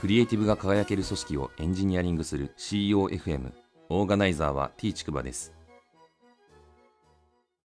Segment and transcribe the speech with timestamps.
[0.00, 3.52] クリエイティブが輝ける組織をエンジニアリングする CEOFM
[3.90, 5.52] オーガナイザーは T ちくばです。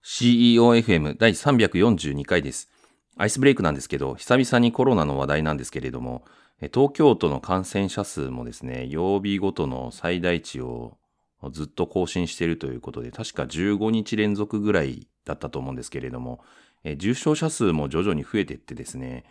[0.05, 2.69] CEOFM 第342回です。
[3.17, 6.23] アイスブレイクなんですけど久々にコロナの話題なんですけれども
[6.73, 10.97] 東京都の感染者数もですね曜日ごとの最大値を
[11.51, 16.39] ずっと更新しているということで確か15日連続ぐらいだったと思うんですけれども
[16.95, 19.25] 重症者数も徐々に増えていってですね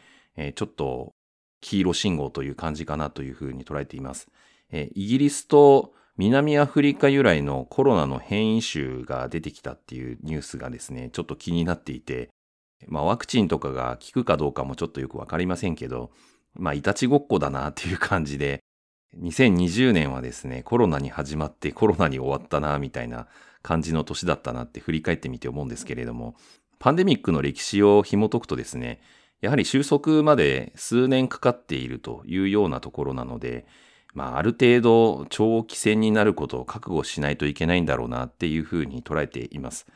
[0.54, 1.14] ちょっと
[1.60, 4.28] 黄色信号という感じかなというふうに捉えています。
[4.70, 12.28] えイギリスと南アフリカ由来のコロナの変異種が出てきたっていうニュースがですね、ちょっと気になっていて、
[12.88, 16.10] まあワクチンとかが効くかどうかもちょっとよくわかりませんけど、
[16.54, 18.60] まあいたちごっこだなっていう感じで、
[19.18, 23.26] 2020年はですね、コロナに始まってコロナに終わったなみたいな
[23.62, 26.36] 感じの年だったなって振り返ってみて思うんですけれども、
[26.78, 29.00] パンデミックの歴史を紐解くとですね、
[29.40, 33.66] やはり収束まで数年かかっているというようなところなので、
[34.14, 39.86] まあ、ある程度長期戦になることを覚悟しないといけないんだろうなっていうふうに捉えています。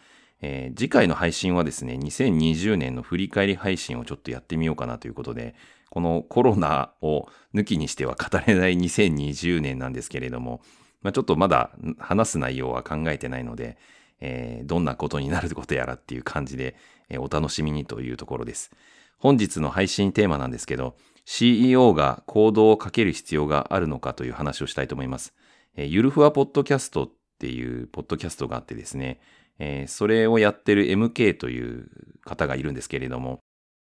[0.40, 5.54] えー、次回の配信はですね、2020年の振り返り配信をちょっとやってみようかなということで、
[5.90, 10.60] このコロナを抜きにしては語れない2020年なんですけれども、
[11.02, 13.78] まあ、ちょっとまだ話す内容は考えてないので、
[14.26, 16.76] えー、どんなことになることやらっていう感じで、
[17.10, 18.70] えー、お楽しみにというところです。
[19.18, 25.34] 本日の配信テーマなんですけど、CEO が行動をかける必要があるのかという話をしたいと思います。
[25.76, 29.20] えー、ゆるふわポッドキャストっていうポッドキャストがあってですね、
[29.58, 31.90] えー、それをやってる MK という
[32.24, 33.40] 方がいるんですけれども、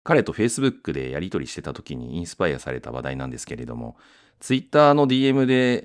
[0.05, 3.97] 彼と Facebook でやり取りしてた時にインスパイアされた話題なんですけれども、
[4.39, 5.83] Twitter の DM で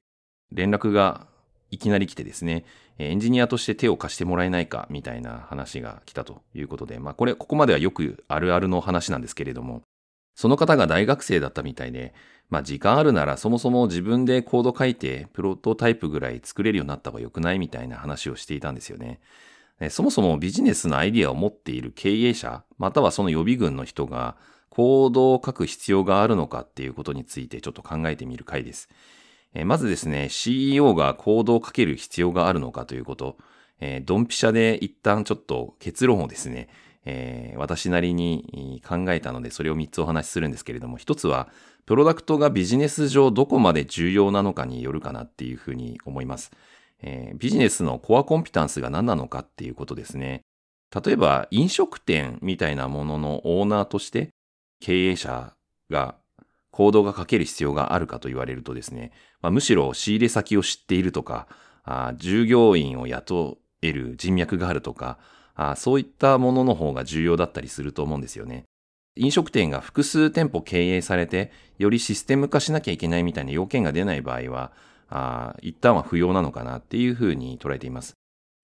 [0.53, 1.27] 連絡が
[1.73, 2.65] いきなり来てですね、
[2.99, 9.83] エンジニアとして手を貸してもらえないかみたいな話が来たということで、まあこれ、ここまではよくあるあるの話なんですけれども、
[10.35, 12.15] その方が大学生だったみたいで、
[12.51, 19.21] まあ時間あるならそもそも自分でコード書いてプロトタイプぐらい作れるようになった方が良くないみたいな話をしていたんですよね。
[19.91, 24.37] そもそもビジネスのアイディアを持っている経営者、またはその予備軍の人が
[24.71, 28.89] コードを書く必要があるのかっていうことについてちょっと考えてみる回です。
[29.55, 33.39] えまずですね、CEO が行動をかける必要があるのかということ、
[33.81, 36.69] え、ドンピシャで一旦ちょっと結論をですね、
[37.05, 41.49] えー、私なりに考えたので、それを3つお話しするんですけれども、1つは、
[41.87, 46.51] プロダクトがビジネス上どこまで重要なのかによるかなっていうふうに思います。
[47.03, 50.41] えー、ビジネスのコアコンピタンスが何なのかっていうことですね。
[51.05, 54.31] 例えば、飲食店みたいなもののオーナーとして、
[54.81, 55.55] 経営者
[55.91, 56.17] が
[56.75, 61.47] 行動がかける必要があるかと言われるとですね、まあ、むしろ仕入れ先を知っているとか、
[61.85, 65.19] あ従業員を雇える人脈があるとか
[65.55, 68.65] あ、そういったものの方が重要だったりすると思うんですよね。
[69.17, 74.73] 飲食店が複数店舗経営されて、よりシステム化しなきゃいけないみたいな要件が出ない場合は、
[75.09, 78.15] あ一旦は不要なのかなっていうふうに捉えています。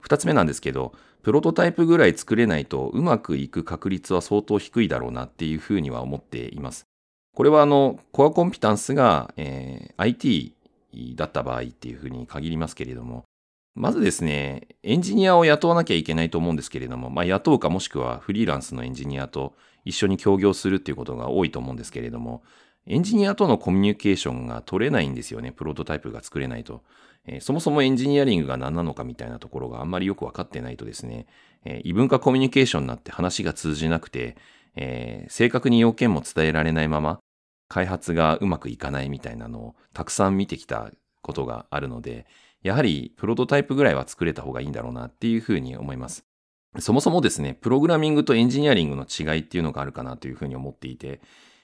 [0.02, 0.92] 二つ目なんですけど、
[1.22, 6.86] プロトタイプぐらい作れないとうまくいく確率は相当低いだろうなっていうふうには思っています。
[7.34, 10.54] これはあの、コアコンピタンスが、えー、IT
[11.16, 13.24] だった場合っていうふうに限りますけれども、
[13.74, 19.54] まずですね、エンジニアを雇わなきゃいけないと思うんですけれども、まあ、雇うかもしくはフリーランスのエンジニアと
[19.84, 22.42] 一緒に協業するっていうことが多いと思うんですけれども、
[22.86, 26.82] エンジニアとのコミュニケーションが取れないんですよね、プロトタイプが作れないと。
[27.26, 31.26] えー、そもそもエンジニアリングが何なのかみたいなところがあんまりよくわかってないとですね、
[31.64, 34.36] えー、異文化コミュニケーションになって話が通じなくて、
[34.76, 37.20] えー、正確に要件も伝えられないまま、
[37.68, 40.90] 開発がうまくいかないみたいなのをたくさん見てきた
[41.22, 42.26] ことがあるので、
[42.62, 46.24] やはりプロトタイプぐらいは作れた方がいいんだろうなっていうふうに思います。
[46.78, 51.20] そもそもですね、プログラミングとエンジニアリングの違いっていうのがあるかなというふうに思っていて、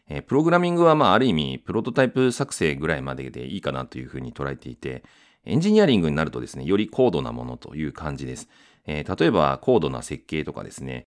[0.08, 5.04] えプログラミングはまあある意味プロトタイプ作成ぐらいまででいいかなというふうに捉えていて、
[5.44, 8.48] エンジニアリングになるとですね、より高度なものという感じです。
[8.86, 11.06] えー、例えば高度な設計とかですね、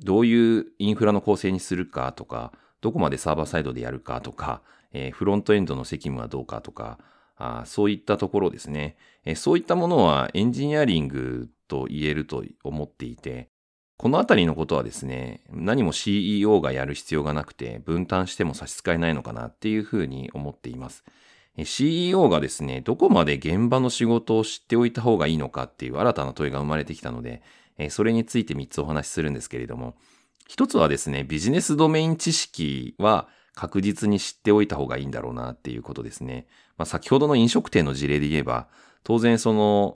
[0.00, 4.62] どういうインフラの構成にするかとか、どこまでサーバーサイドでやるかとか、
[4.92, 6.98] えー、フロントエンドの責務はどうかとか、
[7.36, 13.50] あそういったところですね、えー、そういったものはエンジニアリングと言えると思っていて、
[13.98, 21.04] このあたりのことはですね、何も CEO がやる必要がなくて分担しても差し支えないのかなっていうふうに思っています。
[21.64, 27.42] CEO がですね、どこまで現場の仕事を知っておいた方がいいのかっていう新たな問いが生まれてきたので、
[27.90, 29.96] それについて3つお話しするんですけれども、
[30.48, 36.46] 一つはですね、ビジネスドメイン知識は確実に知っておいた方がいいんだろうなっていうことですね。
[36.78, 38.68] まあ、先ほどの飲食店の事例で言えば、
[39.02, 39.94] 当然その、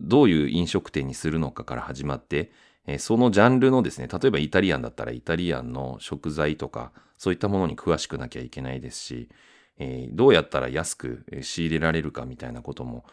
[0.00, 2.50] どういう飲食店にするのかから始まって、
[2.98, 9.28] そのジャンルのですね、例えばイタリアンだったらイタリアンの食材とか、そういったものに詳しくなきゃいけないですし、
[9.78, 13.04] えー、どうやったら安く仕入れられるかみたいなことも、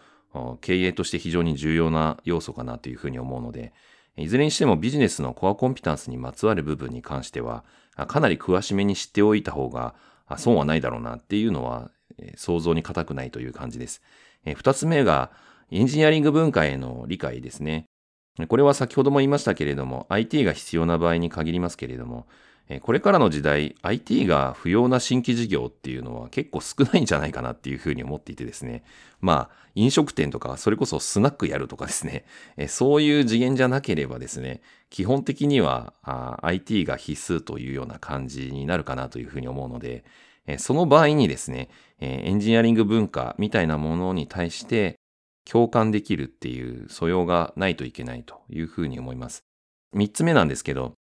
[0.62, 3.74] 経営として非常に重要な要素かなというふうに思うので、
[4.18, 7.64] いずれにしてもビジネスのコアコンピタンスにまつわる部分に関しては、
[8.08, 9.96] かなり詳しめに知っておいた方が
[10.38, 11.92] 損はないだろうなっていうのは
[12.36, 14.02] 想像に難くないという感じです。
[14.56, 15.32] 二つ目が
[15.72, 17.86] エンジニアリング文化への理解ですね。
[18.48, 22.28] これは先ほども言いましたけれども、IT が必要な場合に限りますけれども、
[22.82, 28.84] これからの時代、IT が不要な新規事業っていうのは結構少ないんじゃないかなっていうふうに思っていてですね。
[29.22, 32.26] まあ、飲食店とか、それこそスナックやるとかですね。
[32.68, 35.94] そういう次元じゃなければですね、基本的には
[36.42, 40.04] IT が必須というような感じになるかなというふうに思うので、
[40.58, 44.98] その場合にですね、エンジニアリング文化みたいなものに対して
[45.46, 49.40] 共感できるっていう素養がないといけないというふうに思います。
[49.94, 50.94] 三つ目なんですけど、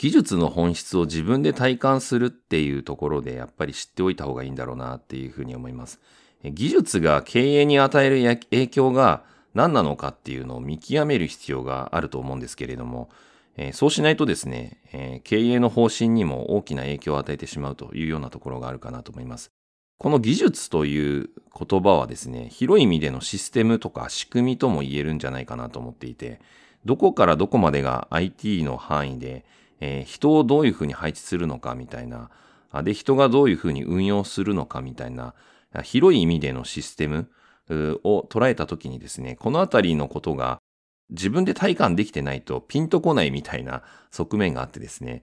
[0.00, 6.00] 技術の本質を自分で体感するっていうところでやっぱり知っておいた方がいいんだろうなっていうふうに思います。
[6.42, 13.10] 技術が経営に与える影響が何なのかっていうのを見極める必要があると思うんですけれども、
[13.72, 19.50] そうしないとですね、経営の方針にも大きな影響を与えてしまうというようなところがあるかなと思います。
[19.98, 26.40] この技術という言葉はですね、広い意味でのシステムとか仕組みとも言えるんじゃないかなと思っていて、
[26.86, 29.44] どこからどこまでが IT の範囲で、
[29.80, 32.30] えー、人をどういうふうに配置するのかみたいな、
[32.84, 35.34] で、人がどういうふうに運用するのかみたいな、
[35.82, 37.30] 広い意味でのシステム
[38.04, 40.58] を捉えたときにですね、このあたりのことが
[41.10, 45.22] 自分で体感できてないとピンとこないみたいな側面があってですね、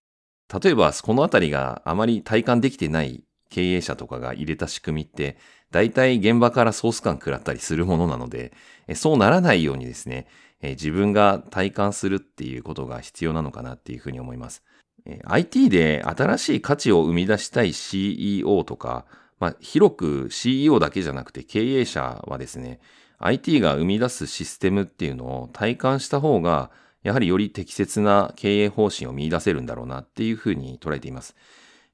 [0.61, 5.37] 例えばこのあたりがあまり体感できてない経営者とかが入れた仕組みって、
[5.71, 8.53] 大体現場からソース感食らったりするものなので、
[8.95, 10.27] そうならないようにですね、
[10.61, 14.63] え自分が体感するっていうことが必要なのかなっていうふうに思います。
[15.05, 19.05] え IT で新しい価値を生み出したい CEO とか、
[19.39, 22.79] まあ、広く CEO だけじゃなくて経営者はですね、
[23.19, 26.71] IT が生み出すシステムっていうのを体感した方が、
[27.03, 31.35] やはりより適切な経営方針を見出せるんだろうなっていうふうに捉えています。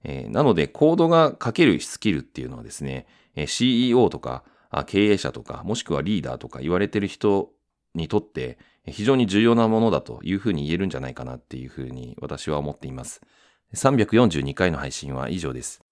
[0.04, 3.06] えー、なので、コードが書けるスキルっていうのはですね、
[3.48, 4.44] CEO とか
[4.86, 7.52] 経営者とか、もしくはリーダーとか言われてる人
[7.96, 13.22] にとって非常に重要なものだというふうに言えるんじゃないかなっていうふうに私は思っています。
[13.74, 15.84] 342回の配信は以上です。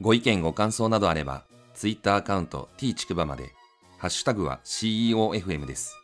[0.00, 1.44] ご意見ご感想などあれば、
[1.74, 3.52] Twitter アカウント t ちくばまで、
[3.98, 6.01] ハッシュタグは CEOFM です。